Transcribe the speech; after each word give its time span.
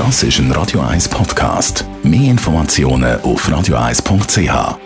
Das 0.00 0.22
ist 0.22 0.38
ein 0.38 0.50
Radio 0.52 0.80
1 0.80 1.10
Podcast. 1.10 1.84
Mehr 2.02 2.30
Informationen 2.30 3.20
auf 3.20 3.46
radio1.ch. 3.46 4.78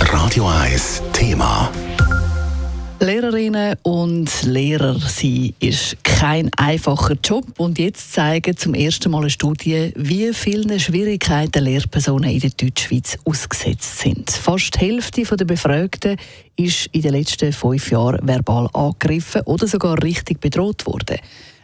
Radio 0.00 0.46
1 0.46 1.02
Thema. 1.14 1.72
Lehrerinnen 3.00 3.76
und 3.82 4.30
Lehrer 4.42 4.98
sein 5.00 5.54
ist 5.58 5.96
kein 6.04 6.50
einfacher 6.58 7.16
Job 7.24 7.46
und 7.56 7.78
jetzt 7.78 8.12
zeigen 8.12 8.58
zum 8.58 8.74
ersten 8.74 9.10
Mal 9.10 9.22
eine 9.22 9.30
Studie, 9.30 9.92
wie 9.96 10.34
vielen 10.34 10.78
Schwierigkeiten 10.78 11.64
Lehrpersonen 11.64 12.28
in 12.28 12.40
der 12.40 12.50
Deutschschweiz 12.50 13.16
ausgesetzt 13.24 14.00
sind. 14.00 14.30
Fast 14.30 14.74
die 14.74 14.80
Hälfte 14.80 15.24
der 15.24 15.46
Befragten 15.46 16.18
ist 16.56 16.90
in 16.92 17.00
den 17.00 17.12
letzten 17.12 17.54
fünf 17.54 17.90
Jahren 17.90 18.20
verbal 18.22 18.68
angegriffen 18.74 19.40
oder 19.46 19.66
sogar 19.66 20.02
richtig 20.02 20.40
bedroht 20.42 20.84
worden. 20.84 21.16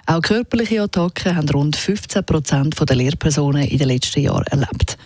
Auch 0.07 0.21
körperliche 0.21 0.83
Attacken 0.83 1.37
haben 1.37 1.49
rund 1.49 1.77
15 1.77 2.25
Prozent 2.25 2.89
der 2.89 2.97
Lehrpersonen 2.97 3.67
in 3.69 3.79
den 3.79 3.89
letzten 3.89 4.21
Jahren 4.21 4.47
erlebt. 4.47 4.99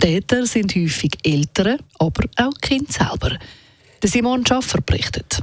Täter 0.00 0.46
sind 0.46 0.74
häufig 0.74 1.12
Eltern, 1.22 1.78
aber 1.98 2.24
auch 2.36 2.54
Kinder 2.60 2.90
selber. 2.90 3.36
Simon 4.02 4.46
Schaffer 4.46 4.80
berichtet. 4.80 5.42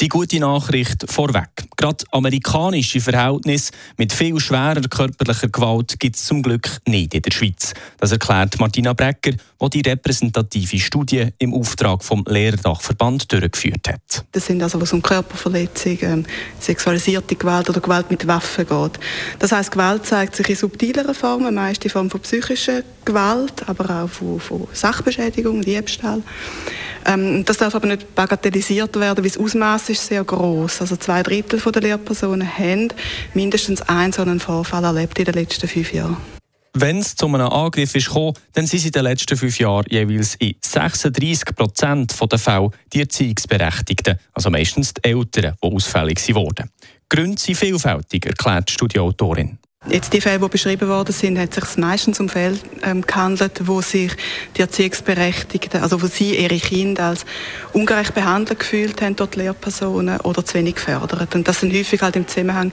Die 0.00 0.08
gute 0.08 0.38
Nachricht 0.38 1.10
vorweg. 1.10 1.48
Gerade 1.76 2.04
amerikanische 2.12 3.00
Verhältnisse 3.00 3.72
mit 3.96 4.12
viel 4.12 4.38
schwerer 4.38 4.80
körperlicher 4.82 5.48
Gewalt 5.48 5.98
gibt 5.98 6.14
es 6.14 6.24
zum 6.24 6.40
Glück 6.40 6.70
nicht 6.86 7.14
in 7.14 7.22
der 7.22 7.32
Schweiz. 7.32 7.74
Das 7.98 8.12
erklärt 8.12 8.60
Martina 8.60 8.92
Brecker, 8.92 9.32
die 9.32 9.70
die 9.70 9.90
repräsentative 9.90 10.78
Studie 10.78 11.30
im 11.38 11.52
Auftrag 11.52 12.04
vom 12.04 12.24
Lehrerdachverband 12.28 13.32
durchgeführt 13.32 13.88
hat. 13.88 14.24
Das 14.30 14.46
sind 14.46 14.62
also, 14.62 14.80
was 14.80 14.92
um 14.92 15.02
Körperverletzungen, 15.02 16.28
sexualisierte 16.60 17.34
Gewalt 17.34 17.68
oder 17.68 17.80
Gewalt 17.80 18.08
mit 18.08 18.24
Waffen 18.28 18.68
geht. 18.68 19.00
Das 19.40 19.50
heißt, 19.50 19.72
Gewalt 19.72 20.06
zeigt 20.06 20.36
sich 20.36 20.48
in 20.48 20.54
subtileren 20.54 21.14
Formen, 21.14 21.56
meist 21.56 21.84
in 21.84 21.90
Form 21.90 22.08
von 22.08 22.20
psychischer 22.20 22.82
Gewalt, 23.04 23.68
aber 23.68 24.04
auch 24.04 24.08
von, 24.08 24.38
von 24.38 24.68
Sachbeschädigung, 24.72 25.62
Diebstahl. 25.62 26.22
Ähm, 27.08 27.42
das 27.44 27.56
darf 27.56 27.74
aber 27.74 27.86
nicht 27.86 28.14
bagatellisiert 28.14 28.94
werden, 29.00 29.24
weil 29.24 29.30
das 29.30 29.40
Ausmaß 29.40 29.88
ist 29.88 30.06
sehr 30.06 30.22
groß. 30.22 30.82
Also 30.82 30.96
zwei 30.96 31.22
Drittel 31.22 31.58
der 31.58 31.82
Lehrpersonen 31.82 32.46
haben 32.46 32.88
mindestens 33.32 33.80
einen 33.82 34.12
so 34.12 34.22
einen 34.22 34.40
Vorfall 34.40 34.84
erlebt 34.84 35.18
in 35.18 35.24
den 35.24 35.34
letzten 35.34 35.66
fünf 35.66 35.92
Jahren. 35.94 36.18
Wenn 36.74 36.98
es 36.98 37.16
zu 37.16 37.26
einem 37.26 37.48
Angriff 37.48 37.94
ist 37.94 38.08
gekommen, 38.08 38.34
dann 38.52 38.66
sind 38.66 38.84
in 38.84 38.92
den 38.92 39.02
letzten 39.02 39.38
fünf 39.38 39.58
Jahren 39.58 39.86
jeweils 39.88 40.34
in 40.36 40.54
36 40.62 41.56
Prozent 41.56 42.14
der 42.30 42.38
Fälle 42.38 42.70
die 42.92 43.00
Erziehungsberechtigten, 43.00 44.18
also 44.34 44.50
meistens 44.50 44.92
die 44.92 45.08
Eltern, 45.08 45.56
die 45.62 45.66
ausfällig 45.66 46.20
wurden. 46.34 46.70
Gründe 47.08 47.40
sind 47.40 47.56
vielfältig, 47.56 48.26
erklärt 48.26 48.68
die 48.68 48.74
Studioautorin. 48.74 49.58
Jetzt 49.90 50.12
die 50.12 50.20
Fälle, 50.20 50.38
die 50.38 50.48
beschrieben 50.48 50.88
worden 50.88 51.12
sind, 51.12 51.38
hat 51.38 51.54
sich 51.54 51.76
meistens 51.78 52.20
um 52.20 52.28
Fälle 52.28 52.58
ähm, 52.82 53.02
gehandelt, 53.02 53.66
wo 53.66 53.80
sich 53.80 54.12
die 54.56 54.60
Erziehungsberechtigten, 54.60 55.82
also 55.82 56.02
wo 56.02 56.06
sie 56.06 56.36
ihre 56.36 56.58
Kinder 56.58 57.04
als 57.04 57.24
ungerecht 57.72 58.14
behandelt 58.14 58.58
gefühlt 58.58 59.00
haben 59.00 59.16
dort 59.16 59.36
Lehrpersonen 59.36 60.20
oder 60.20 60.44
zu 60.44 60.54
wenig 60.54 60.74
gefördert. 60.74 61.34
Und 61.34 61.48
das 61.48 61.60
sind 61.60 61.72
häufig 61.72 62.02
halt 62.02 62.16
im 62.16 62.28
Zusammenhang 62.28 62.72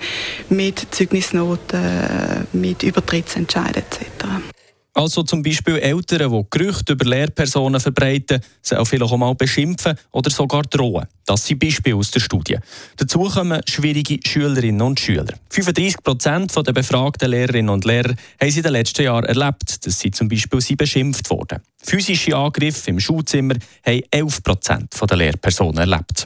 mit 0.50 0.88
Zeugnisnoten, 0.92 1.80
äh, 1.80 2.58
mit 2.58 2.84
Übertrittsentscheiden 2.84 3.84
etc. 3.84 4.55
Also 4.98 5.24
zum 5.24 5.44
Beispiel 5.44 5.78
Eltern, 5.78 6.32
die 6.32 6.46
Gerüchte 6.50 6.94
über 6.94 7.04
Lehrpersonen 7.04 7.82
verbreiten, 7.82 8.42
sie 8.62 8.80
auch 8.80 8.86
vielleicht 8.86 9.12
auch 9.12 9.18
mal 9.18 9.36
beschimpfen 9.36 9.98
oder 10.12 10.30
sogar 10.30 10.64
drohen. 10.64 11.06
Das 11.26 11.46
sind 11.46 11.60
Beispiele 11.60 11.98
aus 11.98 12.12
der 12.12 12.22
Studie. 12.22 12.58
Dazu 12.96 13.24
kommen 13.24 13.62
schwierige 13.68 14.20
Schülerinnen 14.26 14.82
und 14.82 14.98
Schüler. 14.98 15.34
35 15.50 16.02
Prozent 16.02 16.56
der 16.56 16.72
befragten 16.72 17.30
Lehrerinnen 17.30 17.72
und 17.72 17.84
Lehrer 17.84 18.14
haben 18.40 18.50
sie 18.50 18.60
in 18.60 18.64
den 18.64 18.72
letzten 18.72 19.04
Jahren 19.04 19.26
erlebt, 19.26 19.86
dass 19.86 20.00
sie 20.00 20.12
zum 20.12 20.30
Beispiel 20.30 20.62
sie 20.62 20.78
beschimpft 20.78 21.30
wurden. 21.30 21.60
Physische 21.84 22.38
Angriffe 22.38 22.90
im 22.90 23.02
Schulzimmer 23.02 23.56
haben 23.86 24.02
11 24.10 24.44
Prozent 24.44 24.94
der 25.10 25.18
Lehrpersonen 25.18 25.80
erlebt. 25.80 26.26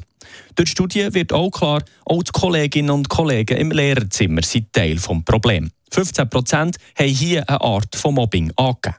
Durch 0.53 0.69
die 0.69 0.71
Studie 0.71 1.11
wird 1.11 1.33
auch 1.33 1.49
klar, 1.49 1.81
auch 2.05 2.21
die 2.21 2.31
Kolleginnen 2.31 2.91
und 2.91 3.09
Kollegen 3.09 3.57
im 3.57 3.71
Lehrerzimmer 3.71 4.43
sind 4.43 4.71
Teil 4.73 4.95
des 4.95 5.07
Problems. 5.25 5.71
15 5.91 6.29
Prozent 6.29 6.77
haben 6.97 7.09
hier 7.09 7.47
eine 7.49 7.61
Art 7.61 7.95
von 7.95 8.15
Mobbing 8.15 8.51
angegeben. 8.55 8.95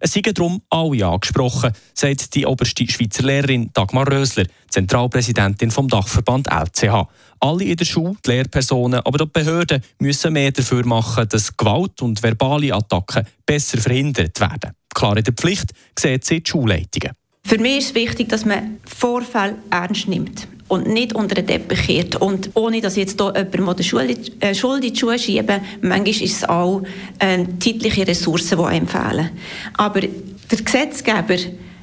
Es 0.00 0.12
seien 0.12 0.34
darum 0.34 0.62
alle 0.70 1.06
angesprochen, 1.06 1.72
sagt 1.94 2.34
die 2.34 2.46
oberste 2.46 2.86
Schweizer 2.88 3.22
Lehrerin 3.22 3.70
Dagmar 3.72 4.10
Rösler, 4.10 4.46
Zentralpräsidentin 4.68 5.70
vom 5.70 5.88
Dachverband 5.88 6.48
LCH. 6.48 7.08
Alle 7.40 7.64
in 7.64 7.76
der 7.76 7.84
Schule, 7.84 8.16
die 8.24 8.30
Lehrpersonen, 8.30 9.00
aber 9.00 9.22
auch 9.22 9.28
die 9.28 9.40
Behörden 9.40 9.82
müssen 9.98 10.32
mehr 10.32 10.52
dafür 10.52 10.84
machen, 10.86 11.28
dass 11.28 11.56
Gewalt 11.56 12.02
und 12.02 12.22
verbale 12.22 12.74
Attacken 12.74 13.26
besser 13.44 13.78
verhindert 13.78 14.38
werden. 14.40 14.72
Klar 14.94 15.16
in 15.16 15.24
der 15.24 15.34
Pflicht 15.34 15.72
sehen 15.98 16.20
sie 16.22 16.42
die 16.42 16.50
Schulleitungen. 16.50 17.12
Für 17.44 17.58
mich 17.58 17.78
ist 17.78 17.88
es 17.90 17.94
wichtig, 17.94 18.28
dass 18.28 18.44
man 18.44 18.78
Vorfälle 18.84 19.56
ernst 19.70 20.08
nimmt 20.08 20.48
und 20.68 20.88
nicht 20.88 21.14
unter 21.14 21.34
den 21.34 21.46
Teppich 21.46 21.86
kehrt. 21.86 22.16
Und 22.16 22.50
ohne, 22.54 22.80
dass 22.80 22.96
ich 22.96 23.04
jetzt 23.04 23.20
hier 23.20 23.32
jemandem 23.36 23.76
die 23.76 23.84
Schuld, 23.84 24.32
äh, 24.42 24.54
Schuld 24.54 24.84
in 24.84 24.92
die 24.92 24.98
Schuhe 24.98 25.18
schiebe, 25.18 25.60
manchmal 25.82 26.08
ist 26.08 26.22
es 26.22 26.44
auch 26.44 26.82
äh, 27.18 27.44
zeitliche 27.60 28.06
Ressourcen, 28.06 28.58
die 28.58 28.64
einem 28.64 28.88
fehlen. 28.88 29.30
Aber 29.76 30.00
der 30.00 30.58
Gesetzgeber 30.64 31.36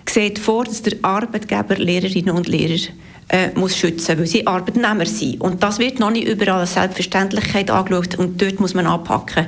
sieht 0.10 0.40
vor, 0.40 0.66
dass 0.66 0.82
der 0.82 0.98
Arbeitgeber 1.02 1.76
Lehrerinnen 1.76 2.36
und 2.36 2.48
Lehrer 2.48 2.80
äh, 3.30 3.50
muss 3.56 3.78
schützen, 3.78 4.18
weil 4.18 4.28
sie 4.28 4.46
Arbeitnehmer 4.46 5.06
sind. 5.06 5.42
Und 5.42 5.64
das 5.64 5.80
wird 5.80 6.00
noch 6.00 6.12
nicht 6.12 6.28
überall 6.28 6.62
als 6.62 6.74
Selbstverständlichkeit 6.74 7.72
angeschaut 7.72 8.16
und 8.16 8.42
dort 8.42 8.60
muss 8.60 8.74
man 8.74 8.88
anpacken. 8.88 9.48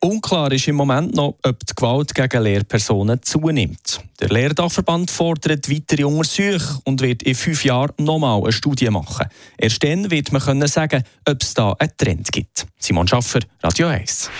Unklar 0.00 0.52
ist 0.52 0.68
im 0.68 0.76
Moment 0.76 1.14
noch, 1.14 1.36
ob 1.42 1.66
die 1.66 1.74
Gewalt 1.74 2.14
gegen 2.14 2.42
Lehrpersonen 2.42 3.22
zunimmt. 3.22 4.00
Der 4.20 4.28
Lehrdachverband 4.28 5.10
fordert 5.10 5.70
weitere 5.70 6.04
Untersuchungen 6.04 6.80
und 6.84 7.00
wird 7.00 7.22
in 7.22 7.34
fünf 7.34 7.64
Jahren 7.64 7.92
nochmal 7.98 8.42
eine 8.42 8.52
Studie 8.52 8.90
machen. 8.90 9.26
Erst 9.58 9.82
dann 9.84 10.10
wird 10.10 10.32
man 10.32 10.42
können 10.42 10.68
sagen, 10.68 11.02
ob 11.28 11.42
es 11.42 11.54
da 11.54 11.74
einen 11.78 11.92
Trend 11.96 12.32
gibt. 12.32 12.66
Simon 12.78 13.08
Schaffer, 13.08 13.40
Radio 13.62 13.88
1. 13.88 14.30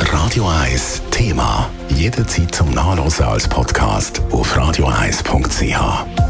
Radio 0.00 0.48
1 0.48 1.02
Thema. 1.10 1.70
Jederzeit 1.94 2.54
zum 2.54 2.70
Nachlesen 2.70 3.26
als 3.26 3.46
Podcast 3.46 4.20
auf 4.30 4.56
radio1.ch. 4.56 6.29